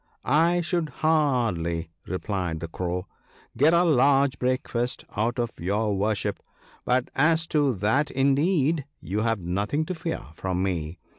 'I 0.25 0.61
should 0.61 0.89
hardly/ 1.05 1.91
replied 2.07 2.59
the 2.59 2.67
Crow, 2.67 3.05
* 3.29 3.55
get 3.55 3.71
a 3.71 3.83
large 3.83 4.39
breakfast 4.39 5.05
out 5.15 5.37
of 5.37 5.51
your 5.59 5.95
worship; 5.95 6.39
but 6.85 7.09
as 7.13 7.45
to 7.49 7.75
that 7.75 8.09
indeed 8.09 8.85
you 8.99 9.19
have 9.21 9.41
nothing 9.41 9.85
to 9.85 9.93
fear 9.93 10.23
from 10.33 10.63
me. 10.63 10.97